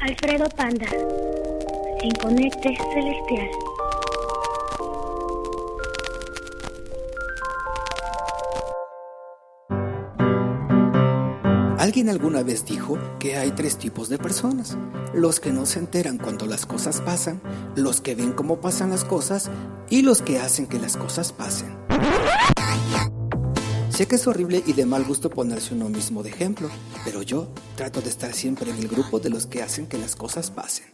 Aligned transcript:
Alfredo 0.00 0.48
Panda, 0.50 0.86
sin 2.00 2.12
conecte 2.22 2.76
celestial. 2.94 3.48
Alguien 11.78 12.08
alguna 12.10 12.44
vez 12.44 12.64
dijo 12.64 12.96
que 13.18 13.36
hay 13.36 13.50
tres 13.50 13.76
tipos 13.76 14.08
de 14.08 14.18
personas. 14.18 14.76
Los 15.14 15.40
que 15.40 15.52
no 15.52 15.66
se 15.66 15.80
enteran 15.80 16.18
cuando 16.18 16.46
las 16.46 16.64
cosas 16.64 17.00
pasan, 17.00 17.40
los 17.74 18.00
que 18.00 18.14
ven 18.14 18.32
cómo 18.32 18.60
pasan 18.60 18.90
las 18.90 19.04
cosas 19.04 19.50
y 19.90 20.02
los 20.02 20.22
que 20.22 20.38
hacen 20.38 20.66
que 20.68 20.78
las 20.78 20.96
cosas 20.96 21.32
pasen. 21.32 21.77
Sé 23.98 24.06
que 24.06 24.14
es 24.14 24.28
horrible 24.28 24.62
y 24.64 24.74
de 24.74 24.86
mal 24.86 25.02
gusto 25.02 25.28
ponerse 25.28 25.74
uno 25.74 25.88
mismo 25.88 26.22
de 26.22 26.30
ejemplo, 26.30 26.70
pero 27.04 27.22
yo 27.22 27.48
trato 27.74 28.00
de 28.00 28.08
estar 28.08 28.32
siempre 28.32 28.70
en 28.70 28.76
el 28.76 28.86
grupo 28.86 29.18
de 29.18 29.28
los 29.28 29.48
que 29.48 29.60
hacen 29.60 29.88
que 29.88 29.98
las 29.98 30.14
cosas 30.14 30.52
pasen. 30.52 30.86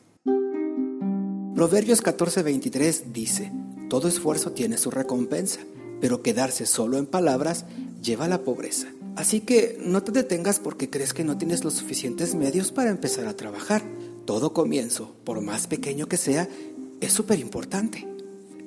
Proverbios 1.55 2.03
14:23 2.03 3.13
dice, 3.13 3.53
todo 3.91 4.09
esfuerzo 4.09 4.53
tiene 4.53 4.79
su 4.79 4.91
recompensa, 4.91 5.61
pero 6.01 6.23
quedarse 6.23 6.65
solo 6.65 6.97
en 6.97 7.05
palabras 7.05 7.67
lleva 8.03 8.25
a 8.25 8.29
la 8.29 8.41
pobreza. 8.41 8.87
Así 9.17 9.41
que 9.41 9.77
no 9.85 10.03
te 10.03 10.11
detengas 10.11 10.59
porque 10.59 10.89
crees 10.89 11.13
que 11.13 11.25
no 11.25 11.37
tienes 11.37 11.63
los 11.63 11.75
suficientes 11.75 12.35
medios 12.35 12.73
para 12.73 12.89
empezar 12.89 13.27
a 13.27 13.37
trabajar. 13.37 13.83
Todo 14.25 14.55
comienzo, 14.55 15.15
por 15.25 15.43
más 15.43 15.67
pequeño 15.67 16.07
que 16.07 16.17
sea, 16.17 16.49
es 17.03 17.13
súper 17.13 17.39
importante. 17.39 18.14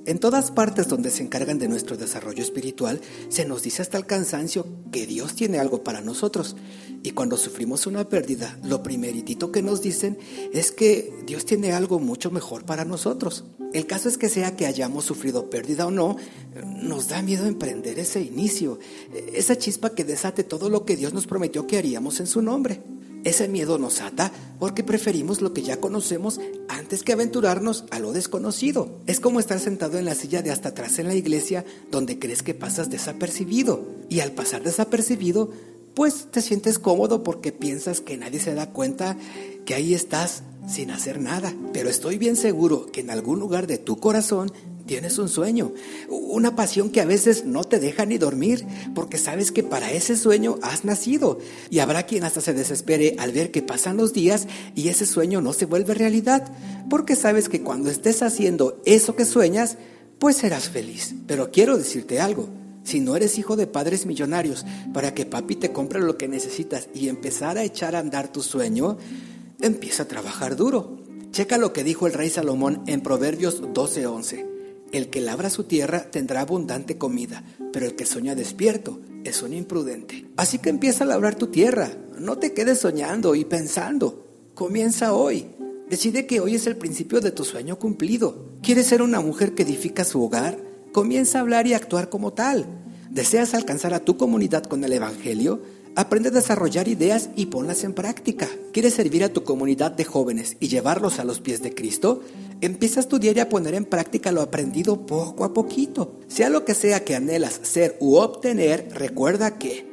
En 0.07 0.19
todas 0.19 0.51
partes 0.51 0.87
donde 0.87 1.11
se 1.11 1.21
encargan 1.21 1.59
de 1.59 1.67
nuestro 1.67 1.97
desarrollo 1.97 2.41
espiritual, 2.41 3.01
se 3.27 3.43
nos 3.43 3.61
dice 3.61 3.81
hasta 3.81 3.97
el 3.97 4.05
cansancio 4.05 4.65
que 4.89 5.05
Dios 5.05 5.35
tiene 5.35 5.59
algo 5.59 5.83
para 5.83 5.99
nosotros. 5.99 6.55
Y 7.03 7.11
cuando 7.11 7.35
sufrimos 7.35 7.87
una 7.87 8.07
pérdida, 8.07 8.57
lo 8.63 8.81
primeritito 8.83 9.51
que 9.51 9.61
nos 9.61 9.81
dicen 9.81 10.17
es 10.53 10.71
que 10.71 11.13
Dios 11.25 11.43
tiene 11.43 11.73
algo 11.73 11.99
mucho 11.99 12.31
mejor 12.31 12.63
para 12.63 12.85
nosotros. 12.85 13.43
El 13.73 13.85
caso 13.85 14.07
es 14.07 14.17
que 14.17 14.29
sea 14.29 14.55
que 14.55 14.65
hayamos 14.65 15.03
sufrido 15.03 15.49
pérdida 15.49 15.85
o 15.85 15.91
no, 15.91 16.15
nos 16.63 17.09
da 17.09 17.21
miedo 17.21 17.45
emprender 17.45 17.99
ese 17.99 18.21
inicio, 18.21 18.79
esa 19.33 19.57
chispa 19.57 19.89
que 19.93 20.05
desate 20.05 20.45
todo 20.45 20.69
lo 20.69 20.85
que 20.85 20.95
Dios 20.95 21.11
nos 21.13 21.27
prometió 21.27 21.67
que 21.67 21.77
haríamos 21.77 22.21
en 22.21 22.27
su 22.27 22.41
nombre. 22.41 22.81
Ese 23.23 23.47
miedo 23.47 23.77
nos 23.77 24.01
ata 24.01 24.31
porque 24.59 24.83
preferimos 24.83 25.41
lo 25.41 25.53
que 25.53 25.61
ya 25.61 25.79
conocemos 25.79 26.39
antes 26.69 27.03
que 27.03 27.13
aventurarnos 27.13 27.85
a 27.91 27.99
lo 27.99 28.13
desconocido. 28.13 28.99
Es 29.05 29.19
como 29.19 29.39
estar 29.39 29.59
sentado 29.59 29.97
en 29.97 30.05
la 30.05 30.15
silla 30.15 30.41
de 30.41 30.51
hasta 30.51 30.69
atrás 30.69 30.99
en 30.99 31.07
la 31.07 31.15
iglesia 31.15 31.65
donde 31.91 32.19
crees 32.19 32.43
que 32.43 32.53
pasas 32.53 32.89
desapercibido. 32.89 33.85
Y 34.09 34.21
al 34.21 34.31
pasar 34.31 34.63
desapercibido, 34.63 35.51
pues 35.93 36.27
te 36.31 36.41
sientes 36.41 36.79
cómodo 36.79 37.23
porque 37.23 37.51
piensas 37.51 38.01
que 38.01 38.17
nadie 38.17 38.39
se 38.39 38.53
da 38.53 38.69
cuenta 38.71 39.17
que 39.65 39.73
ahí 39.73 39.93
estás 39.93 40.43
sin 40.67 40.91
hacer 40.91 41.19
nada. 41.19 41.53
Pero 41.73 41.89
estoy 41.89 42.17
bien 42.17 42.35
seguro 42.35 42.85
que 42.85 43.01
en 43.01 43.09
algún 43.09 43.39
lugar 43.39 43.67
de 43.67 43.77
tu 43.77 43.97
corazón 43.97 44.51
Tienes 44.87 45.17
un 45.17 45.27
sueño, 45.27 45.73
una 46.09 46.55
pasión 46.55 46.89
que 46.89 47.01
a 47.01 47.05
veces 47.05 47.43
no 47.45 47.65
te 47.65 47.79
deja 47.79 48.05
ni 48.05 48.17
dormir, 48.17 48.65
porque 48.95 49.17
sabes 49.17 49.51
que 49.51 49.61
para 49.61 49.91
ese 49.91 50.15
sueño 50.15 50.59
has 50.61 50.85
nacido. 50.85 51.39
Y 51.69 51.79
habrá 51.79 52.03
quien 52.03 52.23
hasta 52.23 52.39
se 52.39 52.53
desespere 52.53 53.17
al 53.19 53.33
ver 53.33 53.51
que 53.51 53.61
pasan 53.61 53.97
los 53.97 54.13
días 54.13 54.47
y 54.75 54.87
ese 54.87 55.05
sueño 55.05 55.41
no 55.41 55.51
se 55.51 55.65
vuelve 55.65 55.93
realidad, 55.93 56.49
porque 56.89 57.17
sabes 57.17 57.49
que 57.49 57.61
cuando 57.61 57.89
estés 57.89 58.23
haciendo 58.23 58.81
eso 58.85 59.17
que 59.17 59.25
sueñas, 59.25 59.77
pues 60.19 60.37
serás 60.37 60.69
feliz. 60.69 61.15
Pero 61.27 61.51
quiero 61.51 61.77
decirte 61.77 62.21
algo. 62.21 62.47
Si 62.85 63.01
no 63.01 63.17
eres 63.17 63.37
hijo 63.37 63.57
de 63.57 63.67
padres 63.67 64.05
millonarios, 64.05 64.65
para 64.93 65.13
que 65.13 65.25
papi 65.25 65.57
te 65.57 65.73
compre 65.73 65.99
lo 65.99 66.17
que 66.17 66.29
necesitas 66.29 66.87
y 66.95 67.09
empezar 67.09 67.57
a 67.57 67.65
echar 67.65 67.97
a 67.97 67.99
andar 67.99 68.31
tu 68.31 68.41
sueño, 68.41 68.97
empieza 69.59 70.03
a 70.03 70.07
trabajar 70.07 70.55
duro. 70.55 70.97
Checa 71.31 71.57
lo 71.57 71.73
que 71.73 71.83
dijo 71.83 72.07
el 72.07 72.13
rey 72.13 72.29
Salomón 72.29 72.83
en 72.87 73.01
Proverbios 73.01 73.61
12:11. 73.61 74.46
El 74.91 75.09
que 75.09 75.21
labra 75.21 75.49
su 75.49 75.65
tierra 75.65 76.09
tendrá 76.11 76.41
abundante 76.41 76.97
comida, 76.97 77.43
pero 77.73 77.85
el 77.85 77.95
que 77.95 78.05
sueña 78.05 78.35
despierto 78.35 78.99
es 79.23 79.41
un 79.41 79.53
imprudente. 79.53 80.25
Así 80.37 80.59
que 80.59 80.69
empieza 80.69 81.03
a 81.03 81.07
labrar 81.07 81.35
tu 81.35 81.47
tierra. 81.47 81.91
No 82.19 82.37
te 82.37 82.53
quedes 82.53 82.79
soñando 82.79 83.35
y 83.35 83.43
pensando. 83.43 84.25
Comienza 84.53 85.13
hoy. 85.13 85.47
Decide 85.89 86.25
que 86.25 86.39
hoy 86.39 86.55
es 86.55 86.67
el 86.67 86.77
principio 86.77 87.21
de 87.21 87.31
tu 87.31 87.43
sueño 87.43 87.77
cumplido. 87.77 88.45
¿Quieres 88.61 88.87
ser 88.87 89.01
una 89.01 89.19
mujer 89.19 89.53
que 89.55 89.63
edifica 89.63 90.03
su 90.03 90.23
hogar? 90.23 90.57
Comienza 90.93 91.37
a 91.37 91.41
hablar 91.41 91.67
y 91.67 91.73
actuar 91.73 92.09
como 92.09 92.33
tal. 92.33 92.65
¿Deseas 93.09 93.53
alcanzar 93.53 93.93
a 93.93 93.99
tu 93.99 94.17
comunidad 94.17 94.63
con 94.63 94.83
el 94.83 94.93
Evangelio? 94.93 95.61
Aprende 95.97 96.29
a 96.29 96.31
desarrollar 96.31 96.87
ideas 96.87 97.31
y 97.35 97.47
ponlas 97.47 97.83
en 97.83 97.91
práctica. 97.91 98.47
¿Quieres 98.71 98.93
servir 98.93 99.23
a 99.23 99.33
tu 99.33 99.43
comunidad 99.43 99.91
de 99.91 100.03
jóvenes 100.05 100.55
y 100.59 100.67
llevarlos 100.67 101.17
a 101.17 101.23
los 101.23 101.41
pies 101.41 101.63
de 101.63 101.73
Cristo? 101.73 102.21
Empieza 102.61 102.99
a 102.99 103.01
estudiar 103.01 103.35
y 103.35 103.39
a 103.39 103.49
poner 103.49 103.73
en 103.73 103.83
práctica 103.83 104.31
lo 104.31 104.43
aprendido 104.43 105.07
poco 105.07 105.43
a 105.43 105.55
poquito. 105.55 106.19
Sea 106.27 106.49
lo 106.49 106.65
que 106.65 106.75
sea 106.75 107.03
que 107.03 107.15
anhelas 107.15 107.61
ser 107.63 107.97
u 107.99 108.17
obtener, 108.17 108.89
recuerda 108.93 109.57
que 109.57 109.87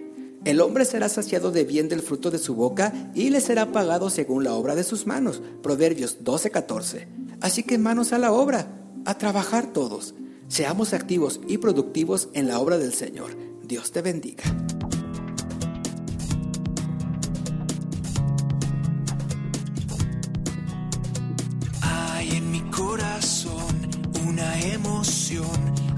el 0.45 0.61
hombre 0.61 0.85
será 0.85 1.09
saciado 1.09 1.51
de 1.53 1.65
bien 1.65 1.89
del 1.89 2.03
fruto 2.03 2.31
de 2.31 2.39
su 2.39 2.55
boca 2.55 2.93
y 3.15 3.31
le 3.31 3.41
será 3.41 3.73
pagado 3.73 4.11
según 4.11 4.45
la 4.45 4.53
obra 4.53 4.75
de 4.75 4.85
sus 4.85 5.07
manos. 5.07 5.41
Proverbios 5.63 6.19
12:14. 6.23 7.09
Así 7.41 7.63
que 7.63 7.79
manos 7.79 8.13
a 8.13 8.19
la 8.19 8.31
obra, 8.31 8.69
a 9.07 9.17
trabajar 9.17 9.73
todos. 9.73 10.15
Seamos 10.49 10.93
activos 10.93 11.41
y 11.49 11.57
productivos 11.57 12.29
en 12.35 12.47
la 12.47 12.59
obra 12.61 12.77
del 12.77 12.93
Señor. 12.93 13.31
Dios 13.63 13.91
te 13.91 14.03
bendiga. 14.03 14.45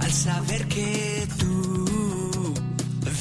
Al 0.06 0.12
saber 0.12 0.68
que 0.68 1.26
tú 1.36 2.54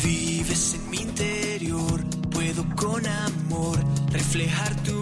vives 0.04 0.76
en 0.76 0.90
mi 0.92 0.98
interior. 0.98 2.04
Puedo 2.30 2.64
con 2.76 3.02
amor 3.08 3.78
reflejar 4.12 4.76
tu 4.84 4.95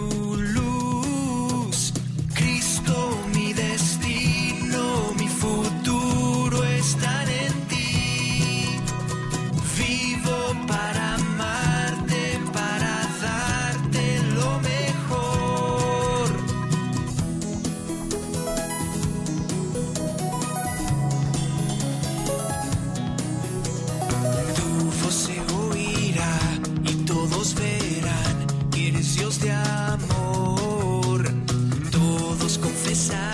side. 32.94 33.33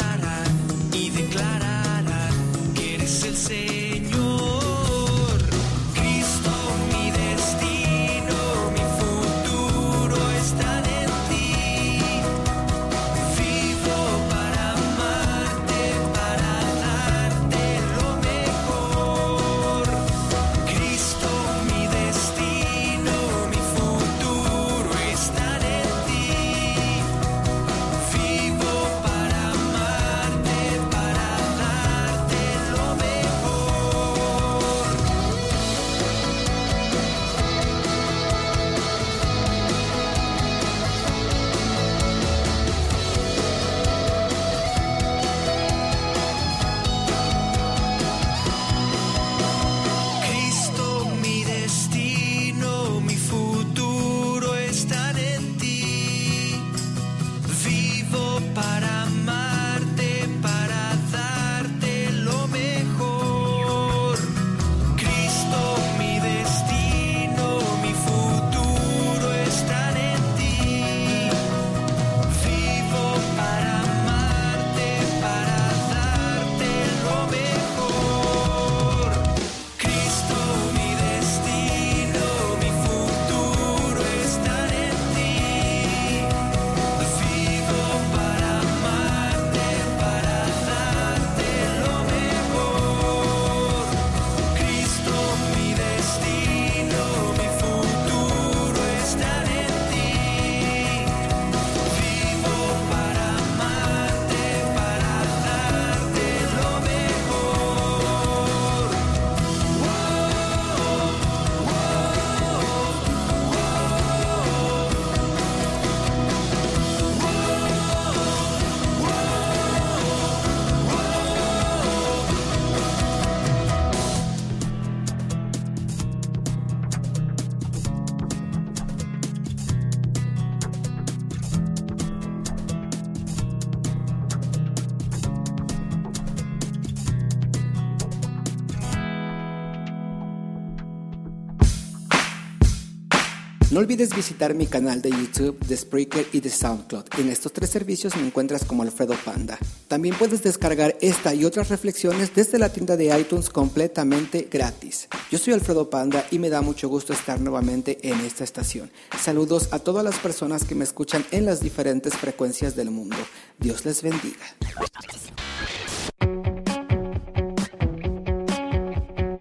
No 143.71 143.79
olvides 143.79 144.17
visitar 144.17 144.53
mi 144.53 144.67
canal 144.67 145.01
de 145.01 145.11
YouTube, 145.11 145.57
de 145.61 145.77
Spreaker 145.77 146.27
y 146.33 146.41
de 146.41 146.51
SoundCloud. 146.51 147.05
En 147.19 147.29
estos 147.29 147.53
tres 147.53 147.71
servicios 147.71 148.17
me 148.17 148.27
encuentras 148.27 148.65
como 148.65 148.83
Alfredo 148.83 149.15
Panda. 149.25 149.59
También 149.87 150.17
puedes 150.17 150.43
descargar 150.43 150.97
esta 151.01 151.35
y 151.35 151.45
otras 151.45 151.69
reflexiones 151.69 152.35
desde 152.35 152.59
la 152.59 152.73
tienda 152.73 152.97
de 152.97 153.17
iTunes 153.17 153.49
completamente 153.49 154.49
gratis. 154.51 155.07
Yo 155.31 155.39
soy 155.39 155.53
Alfredo 155.53 155.89
Panda 155.89 156.27
y 156.33 156.41
me 156.41 156.51
da 156.51 156.63
mucho 156.63 156.89
gusto 156.89 157.13
estar 157.13 157.41
nuevamente 157.41 158.01
en 158.03 158.19
esta 158.23 158.43
estación. 158.43 158.91
Saludos 159.17 159.69
a 159.71 159.79
todas 159.79 160.03
las 160.03 160.19
personas 160.19 160.65
que 160.65 160.75
me 160.75 160.83
escuchan 160.83 161.25
en 161.31 161.45
las 161.45 161.61
diferentes 161.61 162.15
frecuencias 162.17 162.75
del 162.75 162.91
mundo. 162.91 163.17
Dios 163.61 163.85
les 163.85 164.03
bendiga. 164.03 164.47